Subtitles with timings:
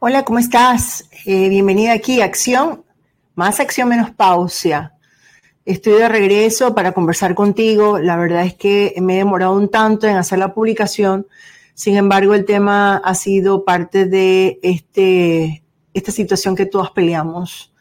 [0.00, 1.10] Hola, ¿cómo estás?
[1.26, 2.84] Eh, bienvenida aquí, Acción,
[3.34, 4.94] más acción, menos pausa.
[5.64, 7.98] Estoy de regreso para conversar contigo.
[7.98, 11.26] La verdad es que me he demorado un tanto en hacer la publicación.
[11.74, 17.74] Sin embargo, el tema ha sido parte de este, esta situación que todos peleamos.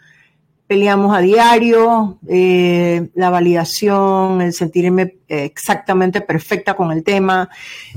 [0.65, 7.47] Peleamos a diario, eh, la validación, el sentirme exactamente perfecta con el tema,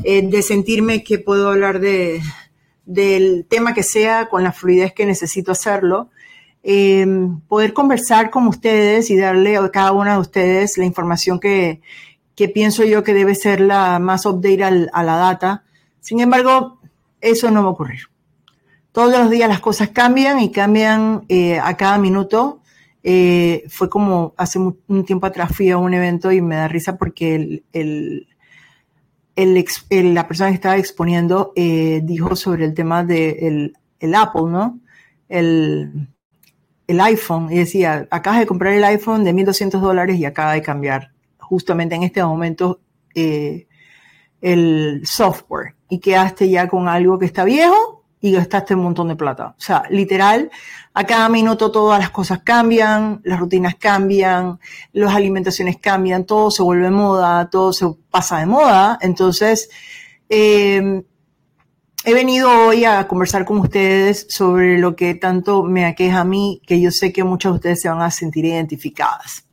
[0.05, 2.21] eh, de sentirme que puedo hablar de,
[2.91, 6.11] del tema que sea con la fluidez que necesito hacerlo.
[6.65, 7.07] Eh,
[7.49, 11.81] poder conversar con ustedes y darle a cada una de ustedes la información que,
[12.35, 15.63] que pienso yo que debe ser la más update a la data.
[16.01, 16.81] Sin embargo,
[17.21, 18.01] eso no va a ocurrir.
[18.91, 22.61] Todos los días las cosas cambian y cambian eh, a cada minuto.
[23.05, 26.99] Eh, fue como hace un tiempo atrás fui a un evento y me da risa
[26.99, 28.27] porque el, el
[29.45, 34.81] la persona que estaba exponiendo eh, dijo sobre el tema del el Apple, ¿no?
[35.29, 36.09] El,
[36.87, 40.63] el iPhone, y decía, acabas de comprar el iPhone de 1.200 dólares y acaba de
[40.63, 42.81] cambiar justamente en este momento
[43.15, 43.67] eh,
[44.41, 49.17] el software y quedaste ya con algo que está viejo y gastaste un montón de
[49.17, 49.55] plata.
[49.59, 50.51] O sea, literal,
[50.93, 54.59] a cada minuto todas las cosas cambian, las rutinas cambian,
[54.93, 58.99] las alimentaciones cambian, todo se vuelve moda, todo se pasa de moda.
[59.01, 59.71] Entonces,
[60.29, 61.03] eh,
[62.05, 66.61] he venido hoy a conversar con ustedes sobre lo que tanto me aqueja a mí,
[66.67, 69.47] que yo sé que muchas de ustedes se van a sentir identificadas.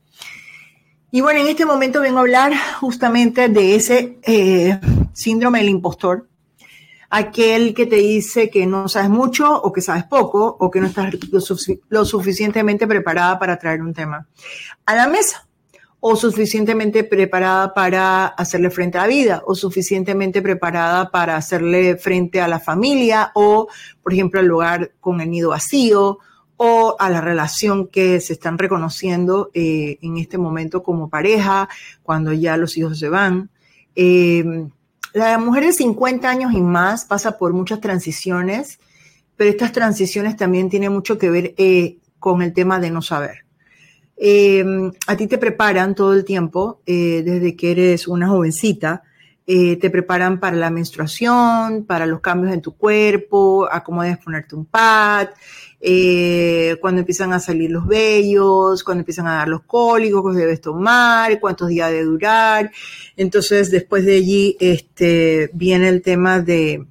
[1.10, 4.78] Y bueno, en este momento vengo a hablar justamente de ese eh,
[5.14, 6.27] síndrome del impostor,
[7.10, 10.88] aquel que te dice que no sabes mucho o que sabes poco o que no
[10.88, 11.14] estás
[11.88, 14.26] lo, suficientemente preparada para traer un tema
[14.84, 15.46] a la mesa
[16.00, 22.40] o suficientemente preparada para hacerle frente a la vida o suficientemente preparada para hacerle frente
[22.40, 23.68] a la familia o,
[24.02, 26.18] por ejemplo, al lugar con el nido vacío
[26.56, 31.68] o a la relación que se están reconociendo eh, en este momento como pareja,
[32.02, 33.50] cuando ya los hijos se van.
[33.96, 34.68] Eh,
[35.12, 38.78] la mujer de 50 años y más pasa por muchas transiciones,
[39.36, 43.44] pero estas transiciones también tienen mucho que ver eh, con el tema de no saber.
[44.16, 44.64] Eh,
[45.06, 49.02] a ti te preparan todo el tiempo, eh, desde que eres una jovencita,
[49.46, 54.54] te preparan para la menstruación, para los cambios en tu cuerpo, a cómo debes ponerte
[54.54, 55.28] un pad,
[55.80, 60.60] eh, cuando empiezan a salir los vellos, cuando empiezan a dar los cólicos que debes
[60.60, 62.70] tomar, cuántos días de durar.
[63.16, 66.84] Entonces, después de allí, este, viene el tema de,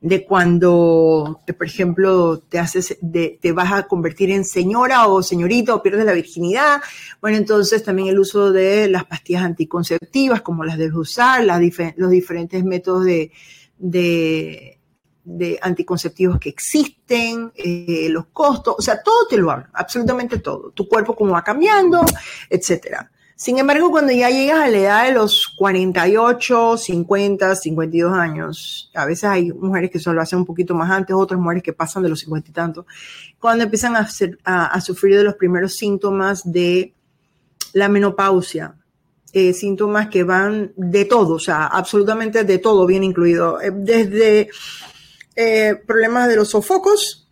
[0.00, 5.82] de cuando, por ejemplo, te haces, te vas a convertir en señora o señorita o
[5.82, 6.80] pierdes la virginidad.
[7.20, 12.64] Bueno, entonces también el uso de las pastillas anticonceptivas, como las debes usar, los diferentes
[12.64, 13.30] métodos de,
[13.78, 14.78] de
[15.24, 20.70] de anticonceptivos que existen, eh, los costos, o sea, todo te lo habla, absolutamente todo.
[20.70, 22.00] Tu cuerpo cómo va cambiando,
[22.48, 23.10] etcétera.
[23.42, 29.04] Sin embargo, cuando ya llegas a la edad de los 48, 50, 52 años, a
[29.04, 32.08] veces hay mujeres que solo hacen un poquito más antes, otras mujeres que pasan de
[32.08, 32.86] los 50 y tanto,
[33.40, 34.06] cuando empiezan a,
[34.44, 36.94] a, sufrir de los primeros síntomas de
[37.72, 38.76] la menopausia,
[39.32, 44.50] eh, síntomas que van de todo, o sea, absolutamente de todo bien incluido, eh, desde
[45.36, 47.28] eh, problemas de los sofocos,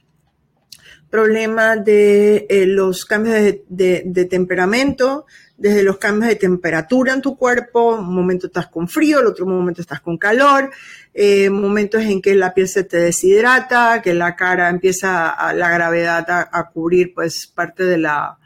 [1.11, 5.27] problemas de eh, los cambios de, temperamento,
[5.59, 9.44] desde los cambios de temperatura en tu cuerpo, un momento estás con frío, el otro
[9.44, 10.71] momento estás con calor,
[11.12, 15.69] eh, momentos en que la piel se te deshidrata, que la cara empieza a, la
[15.69, 18.38] gravedad a, cubrir pues parte de la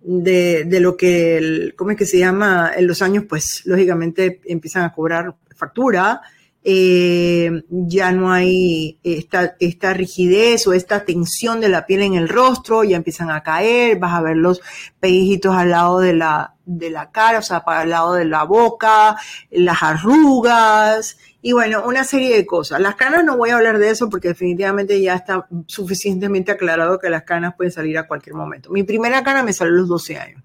[0.00, 2.70] de, de lo que, ¿cómo es que se llama?
[2.76, 6.22] En los años pues lógicamente empiezan a cobrar factura,
[6.70, 12.84] eh, ya no hay esta, rigidez o esta tensión de la piel en el rostro,
[12.84, 14.60] ya empiezan a caer, vas a ver los
[15.00, 18.42] pellejitos al lado de la, de la cara, o sea, para el lado de la
[18.42, 19.16] boca,
[19.50, 22.82] las arrugas, y bueno, una serie de cosas.
[22.82, 27.08] Las canas no voy a hablar de eso porque definitivamente ya está suficientemente aclarado que
[27.08, 28.68] las canas pueden salir a cualquier momento.
[28.68, 30.42] Mi primera cana me salió a los 12 años.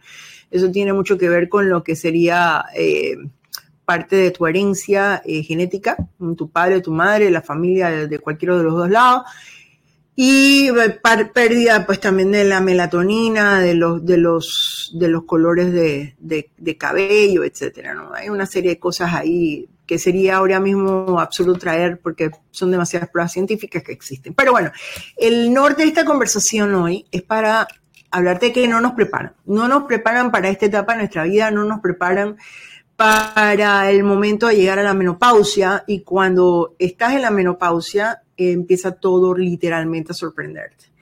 [0.49, 2.63] Eso tiene mucho que ver con lo que sería...
[2.77, 3.17] Eh,
[3.85, 5.97] parte de tu herencia eh, genética,
[6.37, 9.23] tu padre, tu madre, la familia de, cualquiera de los dos lados.
[10.15, 10.99] Y eh,
[11.33, 17.43] pérdida pues también de la melatonina, de los, de los, de los colores de, cabello,
[17.43, 18.13] etcétera, ¿no?
[18.13, 23.09] Hay una serie de cosas ahí que sería ahora mismo absurdo traer porque son demasiadas
[23.09, 24.33] pruebas científicas que existen.
[24.33, 24.71] Pero bueno,
[25.17, 27.67] el norte de esta conversación hoy es para
[28.13, 29.33] hablarte que no nos preparan.
[29.45, 32.37] No nos preparan para esta etapa de nuestra vida, no nos preparan
[33.03, 38.93] para el momento de llegar a la menopausia y cuando estás en la menopausia empieza
[38.93, 40.92] todo literalmente a sorprenderte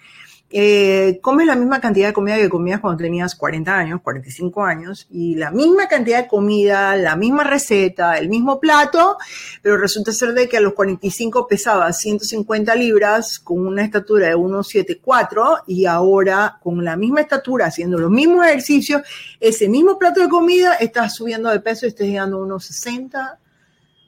[0.53, 5.07] eh, comes la misma cantidad de comida que comías cuando tenías 40 años, 45 años,
[5.09, 9.17] y la misma cantidad de comida, la misma receta, el mismo plato,
[9.61, 14.35] pero resulta ser de que a los 45 pesaba 150 libras con una estatura de
[14.35, 19.01] 1,74 y ahora con la misma estatura, haciendo los mismos ejercicios,
[19.39, 23.37] ese mismo plato de comida, estás subiendo de peso y estás llegando a 1,60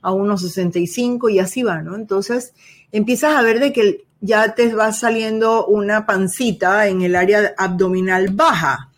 [0.04, 1.96] a 1,65 y así va, ¿no?
[1.96, 2.54] Entonces
[2.92, 8.30] empiezas a ver de que ya te va saliendo una pancita en el área abdominal
[8.30, 8.90] baja,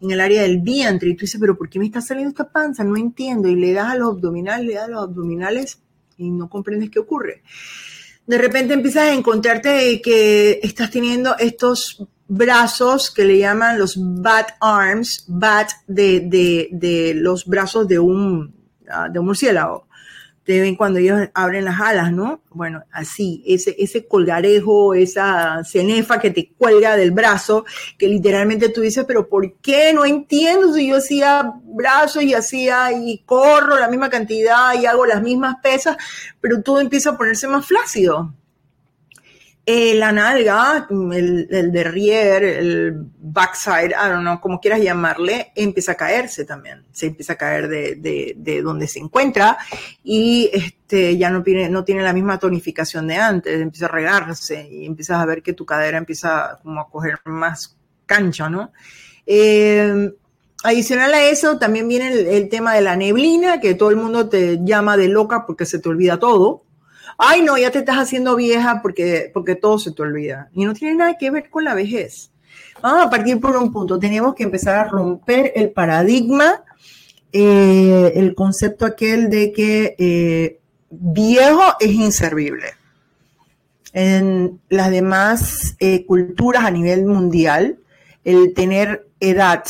[0.00, 2.48] en el área del vientre, y tú dices, pero ¿por qué me está saliendo esta
[2.48, 2.84] panza?
[2.84, 5.80] No entiendo, y le das a los abdominales, le das a los abdominales
[6.16, 7.42] y no comprendes qué ocurre.
[8.24, 14.52] De repente empiezas a encontrarte que estás teniendo estos brazos que le llaman los bat
[14.60, 18.54] arms, bat de, de los brazos de un,
[18.88, 19.89] ah, de un murciélago
[20.50, 22.42] te ven cuando ellos abren las alas, ¿no?
[22.50, 27.64] Bueno, así, ese, ese colgarejo, esa cenefa que te cuelga del brazo,
[27.96, 29.92] que literalmente tú dices, pero ¿por qué?
[29.92, 35.06] No entiendo si yo hacía brazos y hacía y corro la misma cantidad y hago
[35.06, 35.96] las mismas pesas,
[36.40, 38.34] pero todo empieza a ponerse más flácido.
[39.72, 45.92] Eh, la nalga, el, el derrier, el backside, I don't know, como quieras llamarle, empieza
[45.92, 46.82] a caerse también.
[46.90, 49.58] Se empieza a caer de, de, de donde se encuentra
[50.02, 54.68] y este, ya no tiene, no tiene la misma tonificación de antes, empieza a regarse
[54.68, 57.76] y empiezas a ver que tu cadera empieza como a coger más
[58.06, 58.72] cancha, ¿no?
[59.24, 60.12] Eh,
[60.64, 64.58] adicional a eso, también viene el tema de la neblina, que todo el mundo te
[64.64, 66.64] llama de loca porque se te olvida todo
[67.20, 70.48] ay no, ya te estás haciendo vieja porque, porque todo se te olvida.
[70.54, 72.30] Y no tiene nada que ver con la vejez.
[72.82, 73.98] Vamos a partir por un punto.
[73.98, 76.64] Tenemos que empezar a romper el paradigma,
[77.30, 82.66] eh, el concepto aquel de que eh, viejo es inservible.
[83.92, 87.78] En las demás eh, culturas a nivel mundial,
[88.24, 89.64] el tener edad,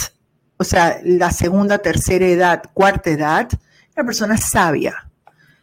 [0.56, 3.49] o sea, la segunda, tercera edad, cuarta edad,
[3.96, 5.09] una persona sabia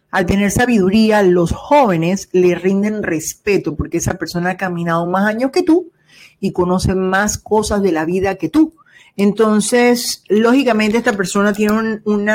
[0.09, 5.51] al tener sabiduría, los jóvenes le rinden respeto porque esa persona ha caminado más años
[5.51, 5.91] que tú
[6.39, 8.73] y conoce más cosas de la vida que tú.
[9.17, 12.29] Entonces, lógicamente, esta persona tiene un,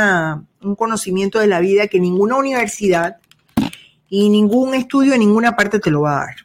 [0.61, 3.17] un conocimiento de la vida que ninguna universidad
[4.09, 6.37] y ningún estudio en ninguna parte te lo va a dar.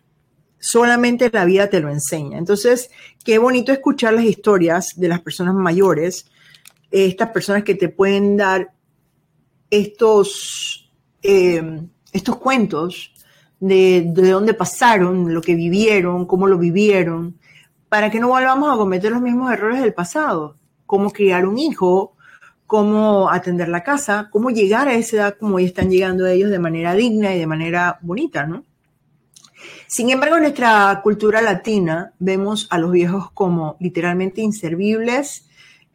[0.59, 2.37] Solamente la vida te lo enseña.
[2.37, 2.89] Entonces,
[3.25, 6.29] qué bonito escuchar las historias de las personas mayores,
[6.91, 8.71] estas personas que te pueden dar
[9.69, 10.86] estos
[11.27, 11.81] eh,
[12.13, 13.11] estos cuentos
[13.59, 17.37] de, de dónde pasaron, lo que vivieron, cómo lo vivieron,
[17.89, 20.55] para que no volvamos a cometer los mismos errores del pasado.
[20.85, 22.15] Cómo criar un hijo,
[22.65, 26.59] cómo atender la casa, cómo llegar a esa edad como hoy están llegando ellos de
[26.59, 28.63] manera digna y de manera bonita, ¿no?
[29.87, 35.46] Sin embargo, en nuestra cultura latina vemos a los viejos como literalmente inservibles.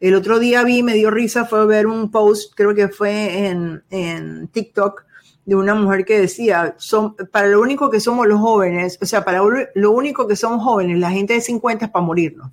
[0.03, 3.85] El otro día vi, me dio risa, fue ver un post, creo que fue en,
[3.89, 5.05] en TikTok,
[5.45, 6.75] de una mujer que decía,
[7.31, 9.39] para lo único que somos los jóvenes, o sea, para
[9.75, 12.51] lo único que somos jóvenes, la gente de 50 es para morirnos.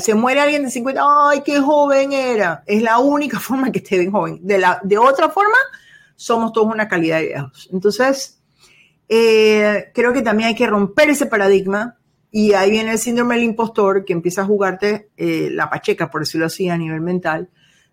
[0.00, 2.62] Se muere alguien de 50, ay, qué joven era.
[2.66, 4.40] Es la única forma que esté bien joven.
[4.42, 5.56] De, la, de otra forma,
[6.14, 7.70] somos todos una calidad de viejos.
[7.72, 8.38] Entonces,
[9.08, 11.96] eh, creo que también hay que romper ese paradigma
[12.36, 16.20] y ahí viene el síndrome del impostor que empieza a jugarte eh, la pacheca, por
[16.20, 17.48] decirlo así, a nivel mental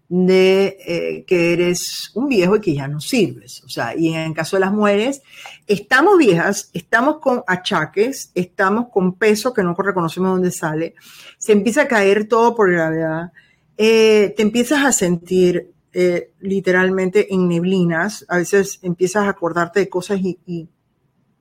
[0.10, 3.64] de eh, que eres un viejo y que ya no sirves.
[3.64, 5.22] O sea, y en el caso de las mujeres,
[5.66, 10.96] estamos viejas, estamos con achaques, estamos con peso que no reconocemos dónde sale,
[11.38, 13.32] se empieza a caer todo por gravedad,
[13.78, 19.88] eh, te empiezas a sentir eh, literalmente en neblinas, a veces empiezas a acordarte de
[19.88, 20.68] cosas y,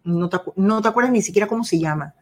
[0.05, 2.15] no, te, no, te, acuerdas ni siquiera cómo se llama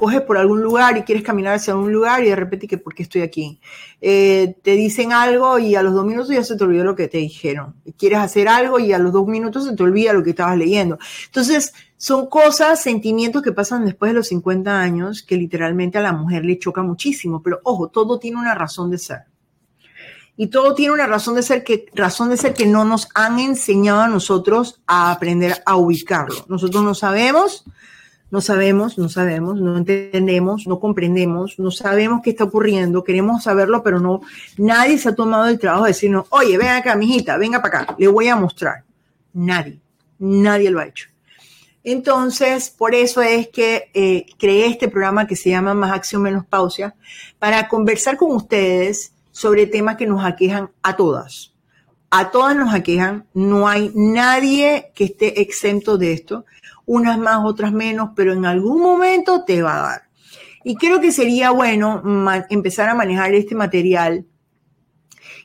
[0.00, 2.94] coges por algún lugar y quieres caminar hacia un lugar y de repente que por
[2.94, 3.60] qué estoy aquí.
[4.00, 7.06] Eh, te dicen algo y a los dos minutos ya se te olvidó lo que
[7.06, 7.74] te dijeron.
[7.98, 10.98] Quieres hacer algo y a los dos minutos se te olvida lo que estabas leyendo.
[11.26, 16.14] Entonces, son cosas, sentimientos que pasan después de los 50 años que literalmente a la
[16.14, 17.42] mujer le choca muchísimo.
[17.42, 19.24] Pero ojo, todo tiene una razón de ser.
[20.34, 23.38] Y todo tiene una razón de ser que, razón de ser que no nos han
[23.38, 26.46] enseñado a nosotros a aprender a ubicarlo.
[26.48, 27.66] Nosotros no sabemos
[28.30, 33.82] no sabemos, no sabemos, no entendemos, no comprendemos, no sabemos qué está ocurriendo, queremos saberlo,
[33.82, 34.20] pero no,
[34.56, 37.96] nadie se ha tomado el trabajo de decirnos, oye, ven acá, mijita, venga para acá,
[37.98, 38.84] le voy a mostrar.
[39.32, 39.80] Nadie,
[40.18, 41.08] nadie lo ha hecho.
[41.82, 46.44] Entonces, por eso es que eh, creé este programa que se llama Más Acción Menos
[46.46, 46.94] Pausa,
[47.38, 51.54] para conversar con ustedes sobre temas que nos aquejan a todas.
[52.10, 56.44] A todas nos aquejan, no hay nadie que esté exento de esto,
[56.90, 60.02] unas más, otras menos, pero en algún momento te va a dar.
[60.64, 62.02] Y creo que sería bueno
[62.50, 64.26] empezar a manejar este material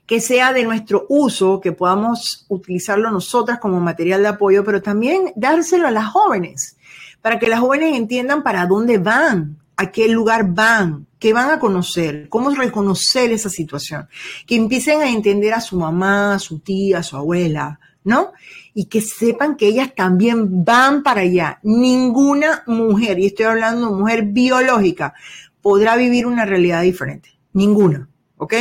[0.08, 5.34] que sea de nuestro uso, que podamos utilizarlo nosotras como material de apoyo, pero también
[5.36, 6.78] dárselo a las jóvenes,
[7.22, 11.60] para que las jóvenes entiendan para dónde van, a qué lugar van, qué van a
[11.60, 14.08] conocer, cómo reconocer esa situación,
[14.48, 18.32] que empiecen a entender a su mamá, a su tía, a su abuela, ¿no?
[18.76, 21.60] Y que sepan que ellas también van para allá.
[21.64, 25.16] Ninguna mujer, y estoy hablando de mujer biológica,
[25.62, 27.30] podrá vivir una realidad diferente.
[27.54, 28.54] Ninguna, ¿ok?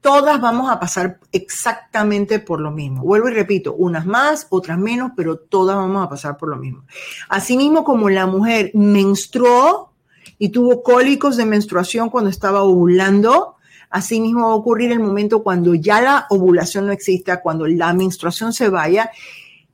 [0.00, 3.04] Todas vamos a pasar exactamente por lo mismo.
[3.04, 6.84] Vuelvo y repito, unas más, otras menos, pero todas vamos a pasar por lo mismo.
[7.28, 9.92] Asimismo, como la mujer menstruó
[10.38, 13.58] y tuvo cólicos de menstruación cuando estaba ovulando,
[13.92, 18.54] Asimismo va a ocurrir el momento cuando ya la ovulación no exista, cuando la menstruación
[18.54, 19.10] se vaya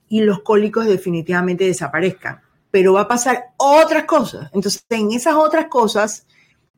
[0.09, 2.41] y los cólicos definitivamente desaparezcan.
[2.71, 4.49] Pero va a pasar otras cosas.
[4.53, 6.25] Entonces, en esas otras cosas,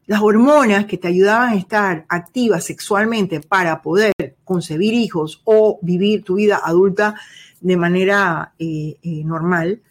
[0.05, 6.23] las hormonas que te ayudaban a estar activas sexualmente para poder concebir hijos o vivir
[6.23, 7.15] tu vida adulta
[7.61, 9.81] de manera eh, eh, normal,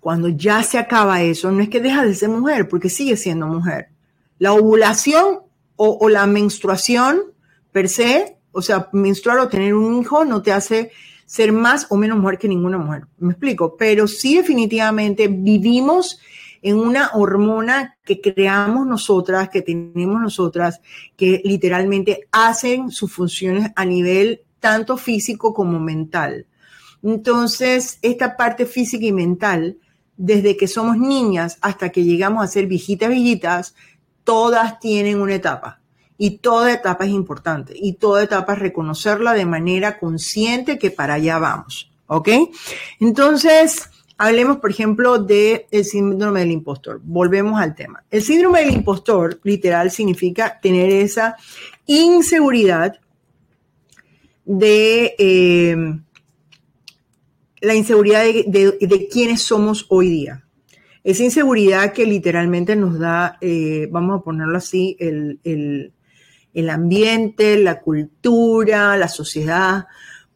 [0.00, 3.46] cuando ya se acaba eso, no es que deja de ser mujer, porque sigue siendo
[3.46, 3.88] mujer.
[4.38, 5.40] La ovulación
[5.76, 7.20] o, la menstruación
[7.72, 10.90] per se, o sea, menstruar o tener un hijo no te hace
[11.30, 13.04] ser más o menos mujer que ninguna mujer.
[13.18, 16.18] Me explico, pero sí definitivamente vivimos
[16.60, 20.80] en una hormona que creamos nosotras, que tenemos nosotras,
[21.16, 26.46] que literalmente hacen sus funciones a nivel tanto físico como mental.
[27.00, 29.78] Entonces, esta parte física y mental,
[30.16, 33.76] desde que somos niñas hasta que llegamos a ser viejitas, viejitas,
[34.24, 35.79] todas tienen una etapa
[36.22, 41.14] y toda etapa es importante y toda etapa es reconocerla de manera consciente que para
[41.14, 42.28] allá vamos, ¿ok?
[43.00, 47.00] Entonces, hablemos, por ejemplo, del síndrome del impostor.
[47.02, 48.04] Volvemos al tema.
[48.10, 51.36] El síndrome del impostor, literal, significa tener esa
[51.86, 53.00] inseguridad
[54.44, 55.76] de eh,
[57.62, 60.44] la inseguridad de, quiénes somos hoy día.
[61.02, 65.94] Esa inseguridad que literalmente nos da, eh, vamos a ponerlo así, el,
[66.70, 69.86] ambiente, la cultura, la sociedad,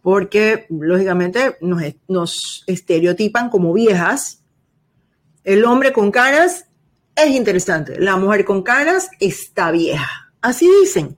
[0.03, 4.43] porque lógicamente nos, nos estereotipan como viejas.
[5.43, 6.67] El hombre con canas
[7.17, 10.33] es interesante, la mujer con canas está vieja.
[10.41, 11.17] Así dicen.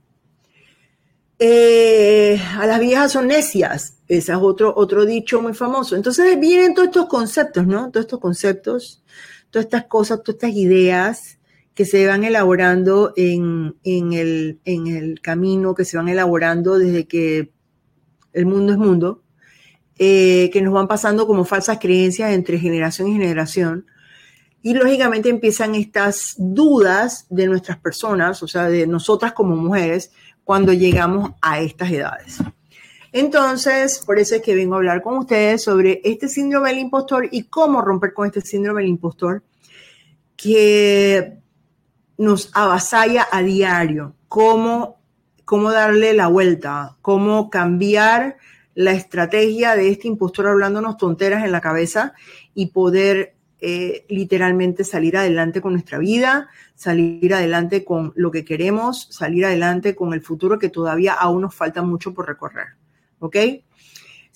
[1.39, 3.97] Eh, a las viejas son necias.
[4.07, 5.95] Ese es otro, otro dicho muy famoso.
[5.95, 7.91] Entonces vienen todos estos conceptos, ¿no?
[7.91, 9.03] Todos estos conceptos
[9.49, 11.36] todas estas cosas, todas estas ideas
[11.77, 17.51] que se van elaborando en, el, en el camino, que se van elaborando desde que
[18.33, 19.21] el mundo es mundo,
[19.99, 23.85] eh, que nos van pasando como falsas creencias entre generación y generación.
[24.63, 30.11] Y lógicamente empiezan estas dudas de nuestras personas, o sea, de nosotras como mujeres,
[30.43, 32.39] cuando llegamos a estas edades.
[33.11, 37.29] Entonces, por eso es que vengo a hablar con ustedes sobre este síndrome del impostor
[37.31, 39.43] y cómo romper con este síndrome del impostor
[40.35, 41.36] que
[42.17, 44.97] nos avasalla a diario, cómo,
[45.45, 48.37] cómo darle la vuelta, cómo cambiar
[48.73, 52.13] la estrategia de este impostor hablándonos tonteras en la cabeza
[52.53, 59.07] y poder eh, literalmente salir adelante con nuestra vida, salir adelante con lo que queremos,
[59.09, 62.67] salir adelante con el futuro que todavía aún nos falta mucho por recorrer.
[63.19, 63.35] ¿ok?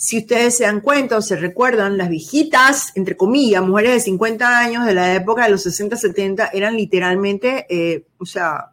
[0.02, 4.58] Si ustedes se dan cuenta o se recuerdan, las viejitas, entre comillas, mujeres de 50
[4.58, 8.72] años de la época de los 60, 70, eran literalmente, eh, o sea,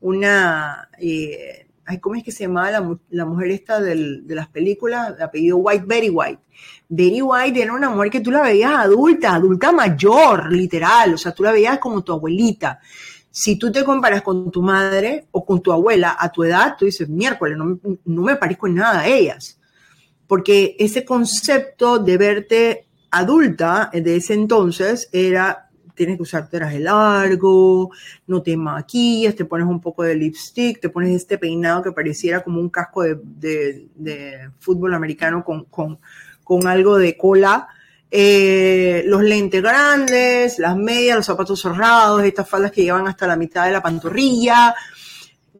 [0.00, 1.68] una, eh,
[2.00, 5.16] ¿cómo es que se llamaba la, mujer esta de las películas?
[5.16, 6.42] De apellido White, Betty White.
[6.88, 11.30] Betty White era una mujer que tú la veías adulta, adulta mayor, literal, o sea,
[11.30, 12.80] tú la veías como tu abuelita
[13.30, 16.86] si tú te comparas con tu madre o con tu abuela a tu edad, tú
[16.86, 19.60] dices, miércoles, no, me parezco en nada a ellas.
[20.26, 27.90] Porque ese concepto de verte adulta de ese entonces era, tienes que usar traje largo,
[28.26, 32.42] no te maquillas, te pones un poco de lipstick, te pones este peinado que pareciera
[32.42, 35.66] como un casco de, fútbol americano con,
[36.44, 37.68] con algo de cola
[38.10, 43.36] eh, los lentes grandes, las medias, los zapatos cerrados, estas faldas que llevan hasta la
[43.36, 44.74] mitad de la pantorrilla.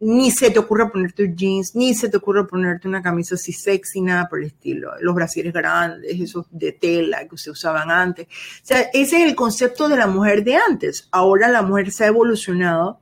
[0.00, 4.00] Ni se te ocurre ponerte jeans, ni se te ocurre ponerte una camisa así sexy,
[4.00, 4.92] nada por el estilo.
[5.00, 8.26] Los brasieres grandes, esos de tela que se usaban antes.
[8.26, 11.08] O sea, ese es el concepto de la mujer de antes.
[11.10, 13.00] Ahora la mujer se ha evolucionado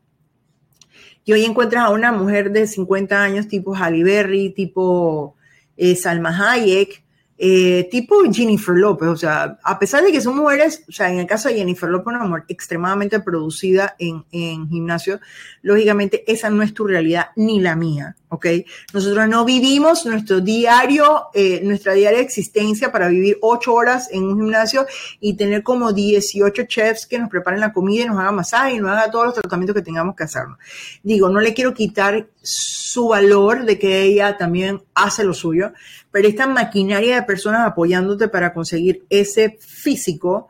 [1.24, 5.36] Y hoy encuentras a una mujer de 50 años tipo Halle Berry, tipo
[5.76, 7.03] eh, Salma Hayek,
[7.36, 11.18] eh, tipo Jennifer López, o sea, a pesar de que son mujeres, o sea, en
[11.18, 15.20] el caso de Jennifer López, una mujer extremadamente producida en, en gimnasio,
[15.62, 18.46] lógicamente esa no es tu realidad ni la mía, ¿ok?
[18.92, 24.36] Nosotros no vivimos nuestro diario, eh, nuestra diaria existencia para vivir ocho horas en un
[24.36, 24.86] gimnasio
[25.20, 28.78] y tener como 18 chefs que nos preparen la comida y nos hagan masaje y
[28.78, 30.58] nos hagan todos los tratamientos que tengamos que hacernos.
[31.02, 35.72] Digo, no le quiero quitar su valor de que ella también hace lo suyo,
[36.10, 40.48] pero esta maquinaria de personas apoyándote para conseguir ese físico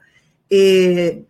[0.49, 1.25] eh,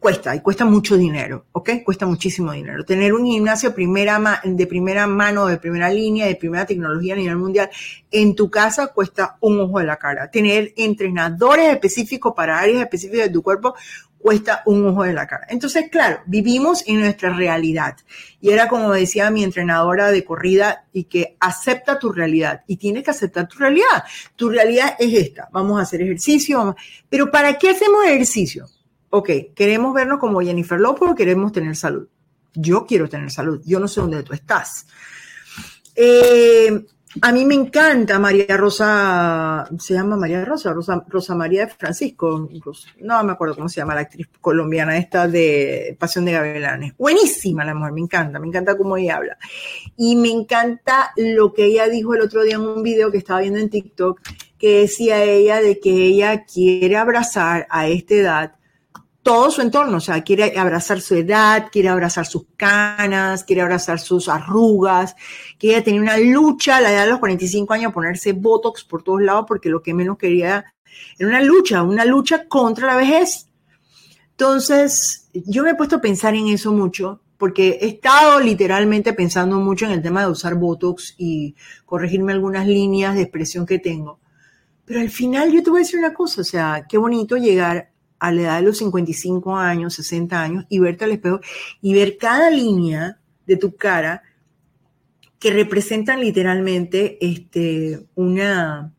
[0.00, 1.70] cuesta y cuesta mucho dinero, ¿ok?
[1.84, 2.84] Cuesta muchísimo dinero.
[2.84, 7.36] Tener un gimnasio primera de primera mano, de primera línea, de primera tecnología a nivel
[7.36, 7.70] mundial
[8.10, 10.30] en tu casa cuesta un ojo de la cara.
[10.30, 13.74] Tener entrenadores específicos para áreas específicas de tu cuerpo
[14.18, 15.46] cuesta un ojo de la cara.
[15.50, 17.96] Entonces, claro, vivimos en nuestra realidad.
[18.40, 22.62] Y era como decía mi entrenadora de corrida, y que acepta tu realidad.
[22.68, 24.04] Y tienes que aceptar tu realidad.
[24.36, 25.48] Tu realidad es esta.
[25.52, 26.76] Vamos a hacer ejercicio.
[27.08, 28.68] Pero ¿para qué hacemos ejercicio?
[29.14, 32.08] Ok, queremos vernos como Jennifer Lopez o queremos tener salud.
[32.54, 33.60] Yo quiero tener salud.
[33.62, 34.86] Yo no sé dónde tú estás.
[35.94, 36.86] Eh,
[37.20, 42.48] a mí me encanta María Rosa, se llama María Rosa, Rosa, Rosa María de Francisco,
[43.00, 46.96] no me acuerdo cómo se llama la actriz colombiana esta de Pasión de Gavilanes.
[46.96, 49.36] Buenísima la mujer, me encanta, me encanta cómo ella habla.
[49.94, 53.40] Y me encanta lo que ella dijo el otro día en un video que estaba
[53.42, 54.18] viendo en TikTok,
[54.58, 58.52] que decía ella de que ella quiere abrazar a esta edad
[59.22, 64.00] todo su entorno, o sea, quiere abrazar su edad, quiere abrazar sus canas, quiere abrazar
[64.00, 65.14] sus arrugas,
[65.58, 69.22] quiere tener una lucha a la edad de los 45 años, ponerse Botox por todos
[69.22, 70.64] lados, porque lo que menos quería
[71.18, 73.48] era una lucha, una lucha contra la vejez.
[74.30, 79.58] Entonces, yo me he puesto a pensar en eso mucho, porque he estado literalmente pensando
[79.60, 81.54] mucho en el tema de usar Botox y
[81.86, 84.20] corregirme algunas líneas de expresión que tengo.
[84.84, 87.91] Pero al final yo te voy a decir una cosa, o sea, qué bonito llegar
[88.22, 91.40] a la edad de los 55 años, 60 años, y verte al espejo
[91.80, 94.22] y ver cada línea de tu cara
[95.40, 98.92] que representan literalmente este, una,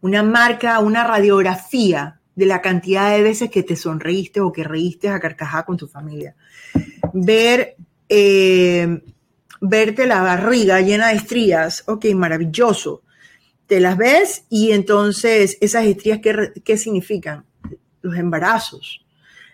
[0.00, 5.10] una marca, una radiografía de la cantidad de veces que te sonreíste o que reíste
[5.10, 6.34] a carcajada con tu familia.
[7.12, 7.76] Ver,
[8.08, 9.02] eh,
[9.60, 13.02] verte la barriga llena de estrías, ok, maravilloso.
[13.66, 17.44] Te las ves y entonces esas estrías, ¿qué, qué significan?
[18.02, 19.04] Los embarazos,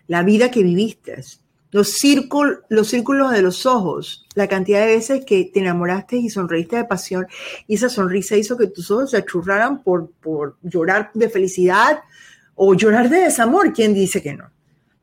[0.07, 1.23] la vida que viviste,
[1.71, 6.31] los, círculos, los círculos de los ojos, la cantidad de veces que te enamoraste y
[6.31, 7.27] sonreíste de pasión
[7.67, 10.11] y esa sonrisa hizo que tus ojos se achurraran por,
[10.63, 12.01] llorar de felicidad
[12.55, 13.73] o llorar de desamor.
[13.73, 14.51] ¿Quién dice que no?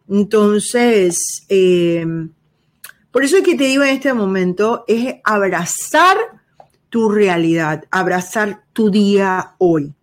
[0.10, 2.30] Entonces, em,
[3.12, 6.18] por eso es que te digo en este momento, es abrazar
[6.90, 9.94] tu realidad, abrazar tu día hoy.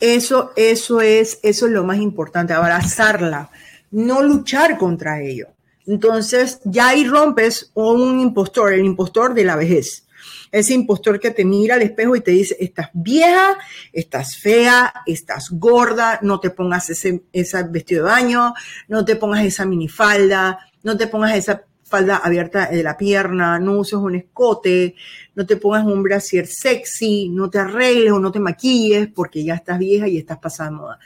[0.00, 3.50] Eso, eso es, eso es lo más importante, abrazarla,
[3.90, 5.48] no luchar contra ello.
[5.86, 10.06] Entonces, ya ahí rompes un impostor, el impostor de la vejez.
[10.50, 13.58] Ese impostor que te mira al espejo y te dice, estás vieja,
[13.92, 18.54] estás fea, estás gorda, no te pongas ese, ese vestido de baño,
[18.88, 23.94] no te pongas esa minifalda, no te pongas esa abierta de la pierna, no uses
[23.94, 24.94] un escote,
[25.34, 29.54] no te pongas un brasier sexy, no te arregles o no te maquilles porque ya
[29.54, 30.98] estás vieja y estás pasada de moda.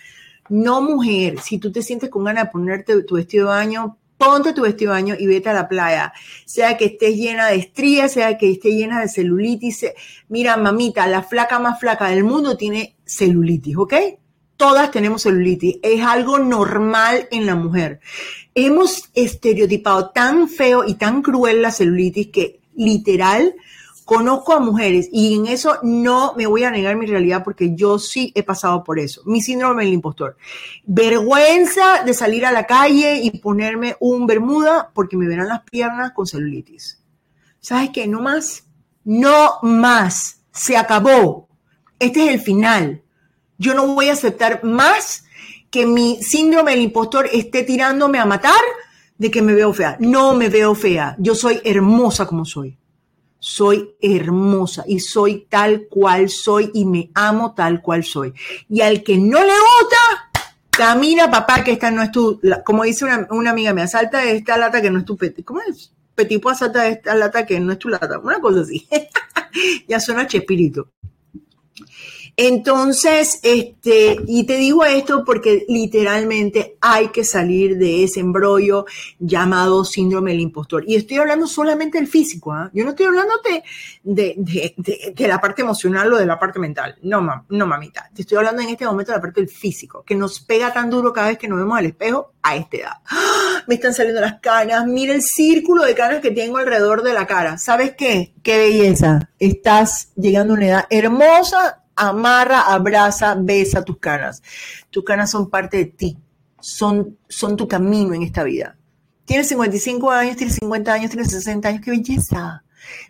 [0.48, 4.52] No, mujer, si tú te sientes con ganas de ponerte tu vestido de baño, ponte
[4.52, 6.12] tu vestido de baño y vete a la playa.
[6.44, 9.86] Sea que estés llena de estrías, sea que estés llena de celulitis.
[10.28, 13.94] Mira, mamita, la flaca más flaca del mundo tiene celulitis, ¿ok?
[14.58, 15.78] Todas tenemos celulitis.
[15.82, 18.00] Es algo normal en la mujer.
[18.54, 23.54] Hemos estereotipado tan feo y tan cruel la celulitis que literal
[24.08, 27.98] Conozco a mujeres y en eso no me voy a negar mi realidad porque yo
[27.98, 29.20] sí he pasado por eso.
[29.26, 30.38] Mi síndrome del impostor.
[30.86, 36.12] Vergüenza de salir a la calle y ponerme un bermuda porque me verán las piernas
[36.12, 37.02] con celulitis.
[37.60, 38.06] ¿Sabes qué?
[38.06, 38.64] No más.
[39.04, 40.40] No más.
[40.52, 41.50] Se acabó.
[41.98, 43.02] Este es el final.
[43.58, 45.24] Yo no voy a aceptar más
[45.70, 48.62] que mi síndrome del impostor esté tirándome a matar
[49.18, 49.96] de que me veo fea.
[50.00, 51.16] No me veo fea.
[51.18, 52.78] Yo soy hermosa como soy
[53.40, 58.34] soy hermosa y soy tal cual soy y me amo tal cual soy.
[58.68, 60.30] Y al que no le gusta,
[60.70, 64.58] camina papá, que esta no es tu, como dice una, amiga mía, salta de esta
[64.58, 65.92] lata que no es tu petit, ¿cómo es?
[66.14, 68.88] Petipo salta de esta lata que no es tu lata, una cosa así.
[69.88, 70.90] ya suena chespirito.
[72.40, 78.86] Entonces, este, y te digo esto porque literalmente hay que salir de ese embrollo
[79.18, 80.84] llamado síndrome del impostor.
[80.86, 82.70] Y estoy hablando solamente del físico, ¿ah?
[82.72, 83.34] Yo no estoy hablando
[84.04, 86.94] de, de, la parte emocional o de la parte mental.
[87.02, 88.08] No, no, mamita.
[88.14, 90.90] Te estoy hablando en este momento de la parte del físico, que nos pega tan
[90.90, 92.92] duro cada vez que nos vemos al espejo a esta edad.
[93.10, 93.64] ¡Ah!
[93.66, 94.86] Me están saliendo las canas.
[94.86, 97.58] Mira el círculo de canas que tengo alrededor de la cara.
[97.58, 98.32] ¿Sabes qué?
[98.44, 99.28] Qué belleza.
[99.40, 104.42] Estás llegando a una edad hermosa amarra, abraza, besa tus canas.
[104.90, 106.18] Tus canas son parte de ti,
[106.60, 108.76] son, son tu camino en esta vida.
[109.24, 112.64] Tienes 55 años, tienes 50 años, tienes 60 años, qué belleza.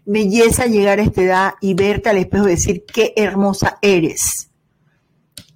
[0.05, 4.51] Belleza llegar a esta edad y verte al espejo y decir, qué hermosa eres.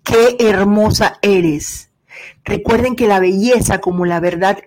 [0.05, 1.91] Qué hermosa eres.
[2.45, 4.59] Recuerden que la belleza como la verdad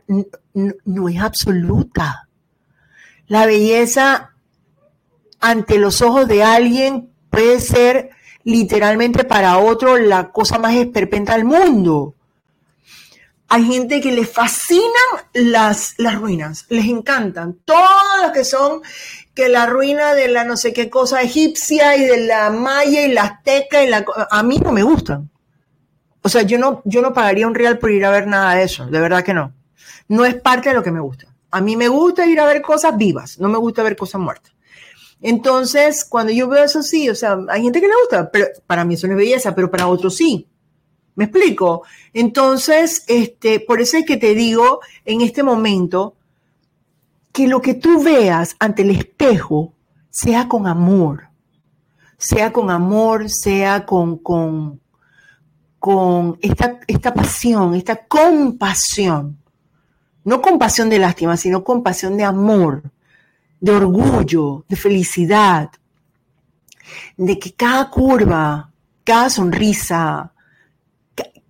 [0.54, 2.28] no es absoluta.
[3.28, 4.36] La belleza
[5.40, 8.12] ante los ojos de alguien puede ser
[8.46, 12.14] literalmente para otro la cosa más esperpenta del mundo.
[13.48, 14.86] Hay gente que le fascinan
[15.34, 17.60] las, las ruinas, les encantan.
[17.66, 18.82] Todo lo que son
[19.34, 23.12] que la ruina de la no sé qué cosa egipcia y de la maya y
[23.12, 25.30] la azteca y la a mí no me gustan.
[26.22, 28.64] O sea, yo no yo no pagaría un real por ir a ver nada de
[28.64, 29.54] eso, de verdad que no.
[30.08, 31.28] No es parte de lo que me gusta.
[31.52, 34.55] A mí me gusta ir a ver cosas vivas, no me gusta ver cosas muertas.
[35.22, 38.86] Entonces, cuando yo veo eso, sí, o sea, hay gente que le gusta, pero para
[38.86, 40.48] mí eso no es belleza, pero para otros sí.
[41.16, 41.84] ¿Me explico?
[42.14, 46.16] Entonces, este, por eso es que te digo en este momento
[47.32, 49.74] que lo que tú veas ante el espejo
[50.10, 51.30] sea con amor,
[52.18, 54.82] sea con amor, sea con, con,
[55.80, 59.38] con esta, esta pasión, esta compasión.
[60.24, 62.84] No compasión de lástima, sino compasión de amor
[63.66, 65.72] de orgullo, de felicidad,
[67.18, 68.72] de que cada curva,
[69.04, 70.32] cada sonrisa,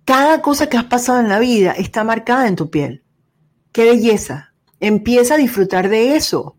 [0.02, 3.02] cada cosa que has pasado en la vida está marcada en tu piel.
[3.70, 4.54] ¡Qué belleza!
[4.80, 6.56] Empieza a disfrutar de eso.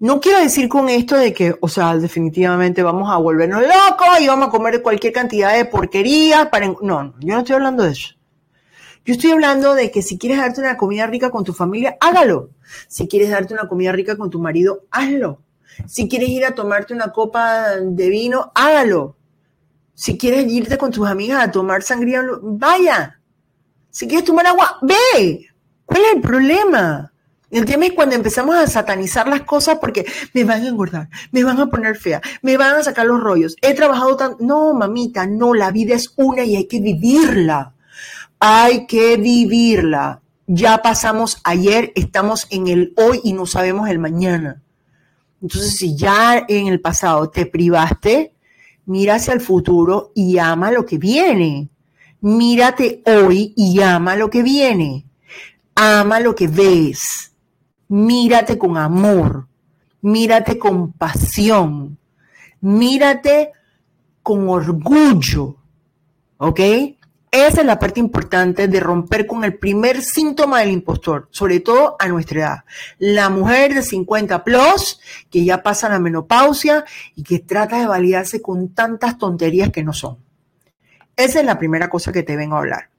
[0.00, 4.26] No quiero decir con esto de que, o sea, definitivamente vamos a volvernos locos y
[4.26, 6.68] vamos a comer cualquier cantidad de porquería para...
[6.68, 8.14] No, no, yo no estoy hablando de eso.
[9.04, 12.50] Yo estoy hablando de que si quieres darte una comida rica con tu familia, hágalo.
[12.86, 15.40] Si quieres darte una comida rica con tu marido, hazlo.
[15.86, 19.16] Si quieres ir a tomarte una copa de vino, hágalo.
[19.94, 23.18] Si quieres irte con tus amigas a tomar sangría, vaya.
[23.90, 25.48] Si quieres tomar agua, ve.
[25.84, 27.12] ¿Cuál es el problema?
[27.50, 31.42] El tema es cuando empezamos a satanizar las cosas porque me van a engordar, me
[31.42, 33.56] van a poner fea, me van a sacar los rollos.
[33.60, 34.36] He trabajado tan...
[34.38, 37.74] No, mamita, no, la vida es una y hay que vivirla
[38.44, 40.20] hay que vivirla.
[40.48, 44.60] Ya pasamos ayer, estamos en el hoy y no sabemos el mañana.
[45.40, 48.34] Entonces, si ya en el pasado te privaste,
[48.84, 51.68] mira hacia el futuro y ama lo que viene.
[52.20, 55.06] Mírate hoy y ama lo que viene.
[55.76, 57.32] Ama lo que ves.
[57.86, 59.46] Mírate con amor.
[60.00, 61.96] Mírate con pasión.
[62.60, 63.52] Mírate
[64.20, 65.58] con orgullo.
[66.38, 66.60] ¿Ok?
[67.34, 71.96] Esa es la parte importante de romper con el primer síntoma del impostor, sobre todo
[71.98, 72.64] a nuestra edad.
[72.98, 76.84] La mujer de 50 plus que ya pasa la menopausia
[77.16, 80.18] y que trata de validarse con tantas tonterías que no son.
[81.16, 82.90] Esa es la primera cosa que te vengo a hablar.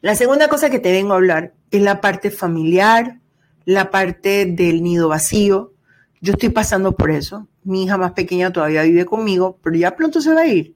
[0.00, 3.20] La segunda cosa que te vengo a hablar es la parte familiar,
[3.66, 5.74] la parte del nido vacío.
[6.22, 7.48] Yo estoy pasando por eso.
[7.64, 10.74] Mi hija más pequeña todavía vive conmigo, pero ya pronto se va a ir.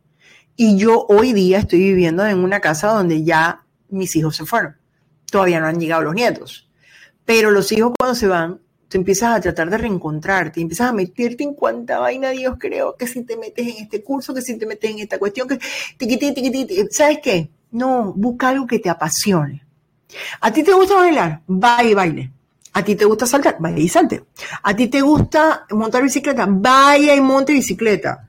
[0.60, 4.76] Y yo hoy día estoy viviendo en una casa donde ya mis hijos se fueron.
[5.30, 6.68] Todavía no han llegado los nietos.
[7.24, 11.44] Pero los hijos cuando se van, tú empiezas a tratar de reencontrarte, empiezas a meterte
[11.44, 14.66] en cuanta vaina Dios creo, que si te metes en este curso, que si te
[14.66, 15.60] metes en esta cuestión, que
[15.96, 17.50] tiquití, tiquití, ¿sabes qué?
[17.70, 19.64] No, busca algo que te apasione.
[20.40, 21.40] ¿A ti te gusta bailar?
[21.46, 22.32] Baile, baile.
[22.72, 23.58] ¿A ti te gusta saltar?
[23.60, 24.24] Vaya y salte.
[24.64, 26.46] ¿A ti te gusta montar bicicleta?
[26.50, 28.27] Vaya y monte bicicleta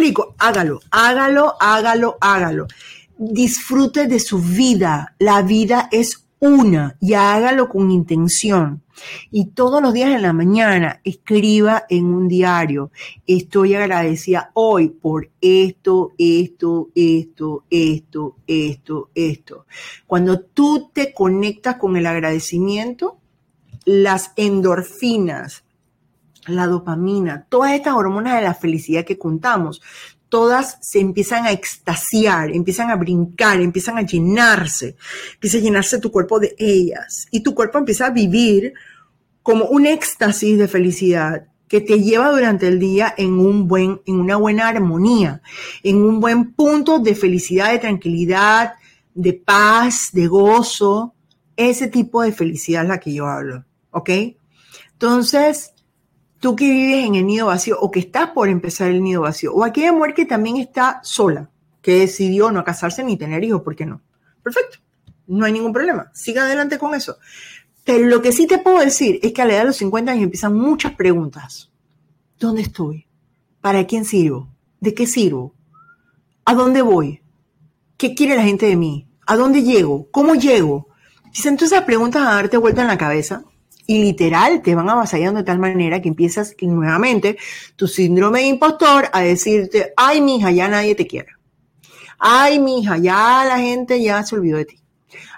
[0.00, 2.66] explico, hágalo, hágalo, hágalo, hágalo.
[3.18, 5.14] Disfrute de su vida.
[5.18, 8.82] La vida es una y hágalo con intención.
[9.30, 12.90] Y todos los días en la mañana escriba en un diario,
[13.26, 19.66] estoy agradecida hoy por esto, esto, esto, esto, esto, esto.
[20.06, 23.18] Cuando tú te conectas con el agradecimiento,
[23.84, 25.64] las endorfinas,
[26.52, 29.80] la dopamina, todas estas hormonas de la felicidad que contamos,
[30.30, 34.96] todas se empiezan a extasiar, empiezan a brincar, empiezan a llenarse,
[35.34, 38.72] empieza a llenarse tu cuerpo de ellas y tu cuerpo empieza a vivir
[39.42, 44.20] como un éxtasis de felicidad que te lleva durante el día en, un buen, en
[44.20, 45.40] una buena armonía,
[45.84, 48.74] en un buen punto de felicidad, de tranquilidad,
[49.14, 51.14] de paz, de gozo.
[51.56, 54.10] Ese tipo de felicidad es la que yo hablo, ¿ok?
[54.92, 55.72] Entonces,
[56.40, 59.52] tú que vives en el nido vacío o que estás por empezar el nido vacío,
[59.54, 61.50] o aquella mujer que también está sola,
[61.82, 64.00] que decidió no casarse ni tener hijos, ¿por qué no?
[64.42, 64.78] Perfecto,
[65.26, 67.18] no hay ningún problema, siga adelante con eso.
[67.84, 70.12] Pero lo que sí te puedo decir es que a la edad de los 50
[70.12, 71.70] años empiezan muchas preguntas.
[72.38, 73.06] ¿Dónde estoy?
[73.60, 74.48] ¿Para quién sirvo?
[74.80, 75.54] ¿De qué sirvo?
[76.44, 77.22] ¿A dónde voy?
[77.96, 79.06] ¿Qué quiere la gente de mí?
[79.26, 80.08] ¿A dónde llego?
[80.10, 80.88] ¿Cómo llego?
[81.32, 83.44] Dicen todas esas preguntas a darte vuelta en la cabeza
[83.90, 87.36] y literal te van avasallando de tal manera que empiezas nuevamente
[87.74, 91.30] tu síndrome de impostor a decirte, ay, mija, ya nadie te quiere.
[92.16, 94.80] Ay, mija, ya la gente ya se olvidó de ti.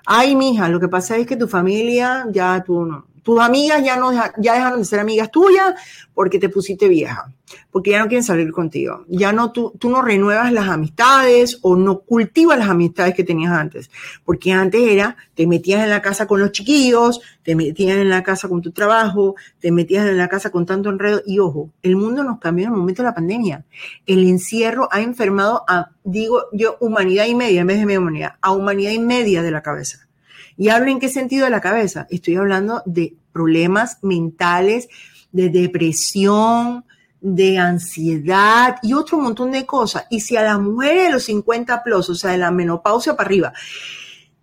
[0.05, 3.97] Ay, mija, lo que pasa es que tu familia ya tú no, tus amigas ya,
[3.97, 5.75] no, ya dejaron de ser amigas tuyas
[6.15, 7.33] porque te pusiste vieja,
[7.71, 9.05] porque ya no quieren salir contigo.
[9.09, 13.53] Ya no, tú, tú no renuevas las amistades o no cultivas las amistades que tenías
[13.53, 13.91] antes.
[14.25, 18.23] Porque antes era, te metías en la casa con los chiquillos, te metías en la
[18.23, 21.23] casa con tu trabajo, te metías en la casa con tanto enredo.
[21.25, 23.65] Y ojo, el mundo nos cambió en el momento de la pandemia.
[24.07, 28.33] El encierro ha enfermado a, digo yo, humanidad y media, en vez de media humanidad,
[28.41, 30.09] a humanidad y media de la cabeza.
[30.57, 32.07] ¿Y hablo en qué sentido de la cabeza?
[32.11, 34.89] Estoy hablando de problemas mentales,
[35.33, 36.85] de depresión,
[37.21, 40.07] de ansiedad y otro montón de cosas.
[40.11, 43.29] Y si a las mujeres de los 50 plus, o sea, de la menopausia para
[43.29, 43.53] arriba,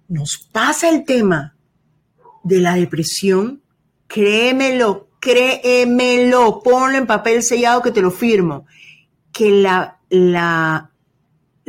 [0.08, 1.56] nos pasa el tema
[2.44, 3.62] de la depresión,
[4.08, 8.66] créemelo, créemelo, ponlo en papel sellado que te lo firmo,
[9.32, 10.89] que la, la,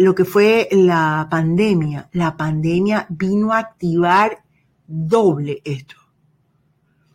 [0.00, 4.42] lo que fue la pandemia, la pandemia vino a activar
[4.86, 5.96] doble esto.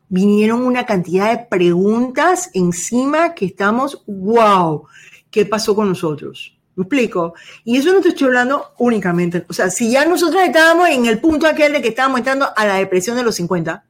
[0.08, 4.86] Vinieron una cantidad de preguntas encima que estamos, wow,
[5.32, 6.60] ¿qué pasó con nosotros?
[6.76, 7.34] ¿Me explico?
[7.64, 9.44] Y eso no te estoy hablando únicamente.
[9.50, 12.68] O sea, si ya nosotros estábamos en el punto aquel de que estábamos entrando a
[12.68, 13.84] la depresión de los 50,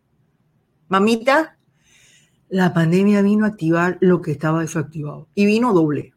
[0.87, 1.57] mamita,
[2.47, 5.27] la pandemia vino a activar lo que estaba desactivado.
[5.35, 6.14] Y vino doble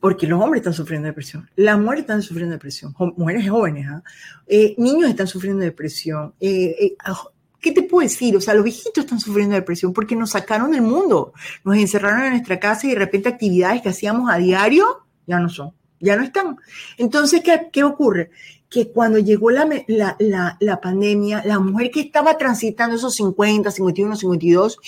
[0.00, 4.02] porque los hombres están sufriendo depresión, las mujeres están sufriendo depresión, mujeres jóvenes, ¿ah?
[4.46, 6.34] eh, niños están sufriendo depresión.
[6.40, 7.22] Eh, eh, ah,
[7.60, 8.34] ¿Qué te puedo decir?
[8.36, 12.30] O sea, los viejitos están sufriendo depresión porque nos sacaron del mundo, nos encerraron en
[12.30, 16.22] nuestra casa y de repente actividades que hacíamos a diario ya no son, ya no
[16.22, 16.56] están.
[16.96, 18.30] Entonces, ¿qué, qué ocurre?
[18.70, 24.14] Que cuando llegó la, la, la, pandemia, la mujer que estaba transitando esos 50, 51,
[24.14, 24.78] 52,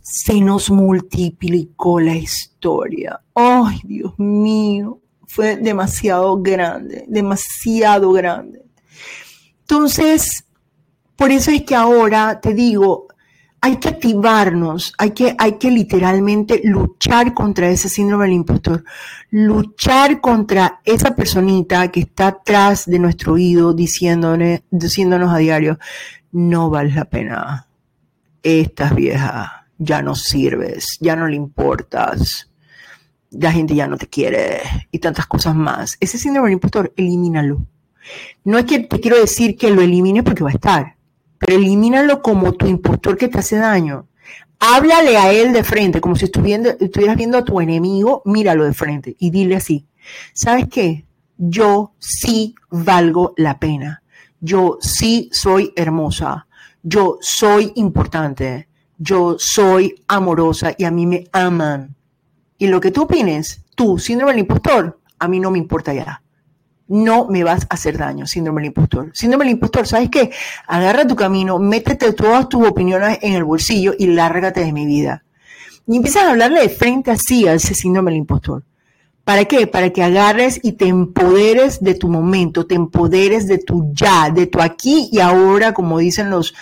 [0.00, 3.20] se nos multiplicó la historia.
[3.34, 5.00] ¡Ay, Dios mío!
[5.26, 8.64] Fue demasiado grande, demasiado grande.
[9.60, 10.46] Entonces,
[11.16, 13.08] por eso es que ahora te digo,
[13.60, 18.84] hay que activarnos, hay que, hay que literalmente luchar contra ese síndrome del impostor,
[19.30, 24.60] luchar contra esa personita que está atrás de nuestro oído diciéndonos,
[25.32, 25.78] a diario,
[26.32, 27.66] no vale la pena,
[28.42, 32.50] estás vieja, ya no sirves, ya no le importas,
[33.30, 35.96] la gente ya no te quiere y tantas cosas más.
[36.00, 37.66] Ese síndrome del impostor, elimínalo.
[38.44, 40.95] No es que te quiero decir que lo elimines porque va a estar
[41.38, 44.06] pero elimínalo como tu impostor que te hace daño.
[44.58, 49.14] Háblale a él de frente, como si estuvieras viendo a tu enemigo, míralo de frente
[49.18, 49.86] y dile así,
[50.32, 51.04] ¿sabes qué?
[51.36, 54.02] Yo sí valgo la pena.
[54.40, 56.46] Yo sí soy hermosa.
[56.82, 58.68] Yo soy importante.
[58.96, 61.94] Yo soy amorosa y a mí me aman.
[62.56, 66.22] Y lo que tú opines, tú, síndrome del impostor, a mí no me importa ya
[66.88, 69.10] no me vas a hacer daño, síndrome del impostor.
[69.12, 70.30] Síndrome del impostor, ¿sabes qué?
[70.66, 75.24] Agarra tu camino, métete todas tus opiniones en el bolsillo y lárgate de mi vida.
[75.86, 78.62] Y empiezas a hablarle de frente así a ese síndrome del impostor.
[79.24, 79.66] ¿Para qué?
[79.66, 84.46] Para que agarres y te empoderes de tu momento, te empoderes de tu ya, de
[84.46, 86.54] tu aquí y ahora, como dicen los,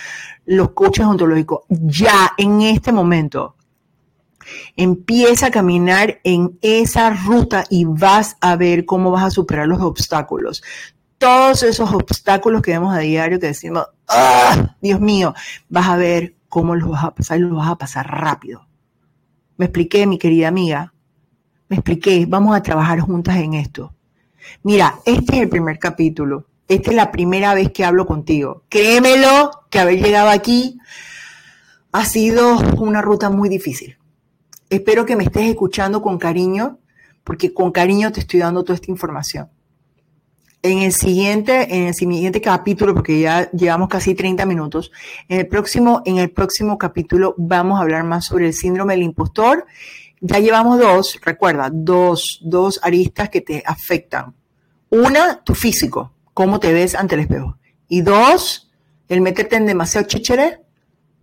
[0.46, 3.54] los coaches ontológicos, ya, en este momento.
[4.76, 9.80] Empieza a caminar en esa ruta y vas a ver cómo vas a superar los
[9.80, 10.62] obstáculos.
[11.18, 15.34] Todos esos obstáculos que vemos a diario que decimos, ¡Ah, Dios mío,
[15.68, 18.66] vas a ver cómo los vas a pasar y los vas a pasar rápido.
[19.56, 20.92] Me expliqué, mi querida amiga.
[21.68, 23.94] Me expliqué, vamos a trabajar juntas en esto.
[24.62, 26.46] Mira, este es el primer capítulo.
[26.68, 28.64] Esta es la primera vez que hablo contigo.
[28.68, 30.78] Créemelo que haber llegado aquí
[31.92, 33.96] ha sido una ruta muy difícil.
[34.74, 36.80] Espero que me estés escuchando con cariño,
[37.22, 39.48] porque con cariño te estoy dando toda esta información.
[40.62, 44.90] en el siguiente, en el siguiente capítulo, porque ya llevamos casi 30 minutos,
[45.28, 49.04] en el próximo, en el próximo capítulo vamos a hablar más sobre el síndrome del
[49.04, 49.64] impostor.
[50.20, 54.34] Ya llevamos dos, recuerda, dos, dos aristas que te afectan.
[54.90, 57.58] Una, tu físico, cómo te ves ante el espejo.
[57.86, 58.72] Y dos,
[59.08, 60.62] el meterte en demasiado chichere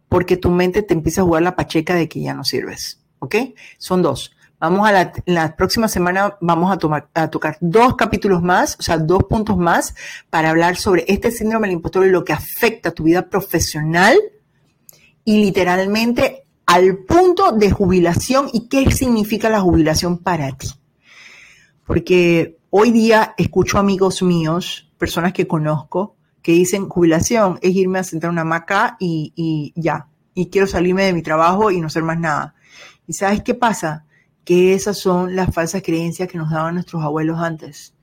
[0.08, 3.01] porque tu mente te empieza a jugar la pacheca de que ya no sirves.
[3.22, 3.36] ¿Ok?
[3.78, 4.36] Son dos.
[4.60, 8.84] Vamos a la, la próxima semana, vamos a, tomar, a tocar dos capítulos más, o
[8.84, 9.96] sea, dos puntos más
[10.30, 14.18] para hablar sobre este síndrome del impostor y lo que afecta tu vida profesional
[15.24, 20.70] y literalmente al punto de jubilación y qué significa la jubilación para ti.
[21.86, 28.04] Porque hoy día escucho amigos míos, personas que conozco, que dicen jubilación es irme a
[28.04, 32.04] sentar una hamaca y, y ya, y quiero salirme de mi trabajo y no hacer
[32.04, 32.56] más nada.
[33.08, 34.06] ¿Y sabes qué pasa?
[34.44, 37.94] que esas son las falsas creencias que nos daban nuestros abuelos antes,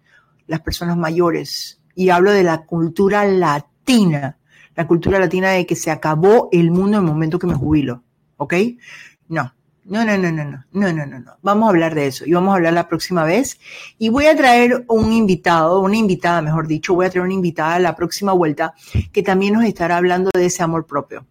[0.46, 1.80] las personas mayores.
[1.94, 4.38] Y hablo de la cultura latina,
[4.76, 8.04] la cultura latina de que se acabó el mundo en el momento que me jubilo,
[8.36, 8.54] ¿ok?
[9.28, 9.52] No,
[9.84, 11.32] no, no, no, no, no, no, no, no, no.
[11.42, 13.58] Vamos a hablar de eso y vamos a hablar la próxima vez.
[13.98, 17.74] Y voy a traer un invitado, una invitada, mejor dicho, voy a traer una invitada
[17.74, 18.74] a la próxima vuelta
[19.12, 21.26] que también nos estará hablando de ese amor propio.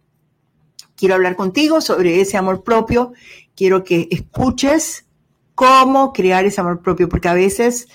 [0.98, 3.12] Quiero hablar contigo sobre ese amor propio
[3.58, 5.04] quiero que escuches
[5.56, 7.88] cómo crear ese amor propio, porque a veces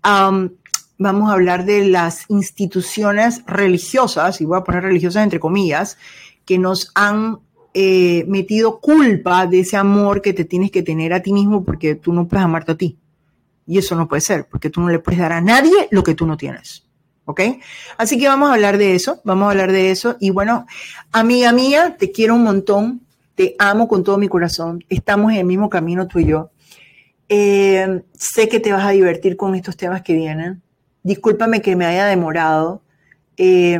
[0.00, 5.98] vamos a hablar de las instituciones religiosas, y voy a poner religiosas entre comillas,
[6.44, 7.40] que nos han
[7.74, 11.96] eh, metido culpa de ese amor que te tienes que tener a ti mismo porque
[11.96, 12.96] tú no puedes amarte a ti.
[13.66, 16.14] Y eso no puede ser, porque tú no le puedes dar a nadie lo que
[16.14, 16.87] tú no tienes.
[17.28, 17.42] ¿Ok?
[17.98, 20.16] Así que vamos a hablar de eso, vamos a hablar de eso.
[20.18, 20.66] Y bueno,
[21.12, 23.02] amiga mía, te quiero un montón.
[23.34, 24.82] Te amo con todo mi corazón.
[24.88, 26.48] Estamos en el mismo camino tú y yo.
[27.28, 30.62] Eh, sé que te vas a divertir con estos temas que vienen.
[31.02, 32.80] Discúlpame que me haya demorado.
[33.36, 33.78] Eh,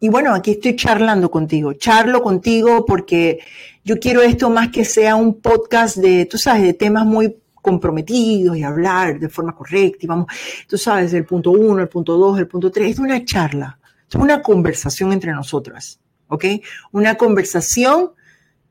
[0.00, 1.74] y bueno, aquí estoy charlando contigo.
[1.74, 3.40] Charlo contigo porque
[3.84, 7.36] yo quiero esto más que sea un podcast de, tú sabes, de temas muy
[7.68, 9.98] comprometidos y hablar de forma correcta.
[10.02, 10.26] Y vamos,
[10.66, 12.92] tú sabes, el punto uno, el punto dos, el punto tres.
[12.92, 13.78] Es una charla.
[14.08, 16.00] Es una conversación entre nosotras.
[16.28, 16.44] ¿Ok?
[16.92, 18.12] Una conversación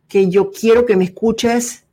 [0.07, 1.85] que yo quiero que me escuches,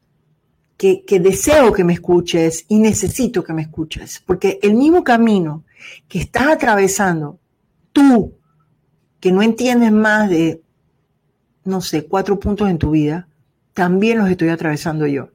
[0.77, 5.64] que, deseo que me escuches y necesito que me escuches, porque el mismo camino
[6.09, 7.38] que estás atravesando,
[7.93, 8.35] tú,
[9.21, 10.62] que no entiendes más de,
[11.64, 13.29] no sé, cuatro puntos en tu vida,
[13.73, 15.31] también los estoy atravesando yo.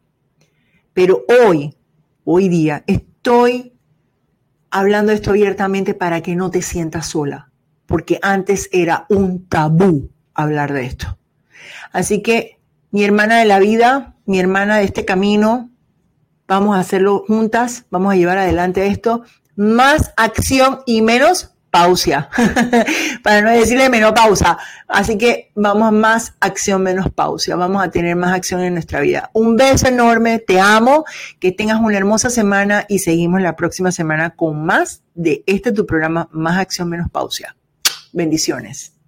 [0.93, 1.75] Pero hoy,
[2.23, 3.73] hoy día, estoy
[4.69, 7.51] hablando esto abiertamente para que no te sientas sola,
[7.85, 11.17] porque antes era un tabú hablar de esto.
[11.91, 12.59] Así que
[12.91, 15.69] mi hermana de la vida, mi hermana de este camino.
[16.47, 19.23] Vamos a hacerlo juntas, vamos a llevar adelante esto.
[19.55, 22.29] Más acción y menos pausa,
[23.23, 24.57] para no decirle menos pausa.
[24.87, 27.55] Así que vamos a más acción, menos pausa.
[27.55, 29.29] Vamos a tener más acción en nuestra vida.
[29.33, 31.05] Un beso enorme, te amo,
[31.39, 35.85] que tengas una hermosa semana y seguimos la próxima semana con más de este tu
[35.85, 37.55] programa, Más acción, menos pausa.
[38.11, 38.98] Bendiciones.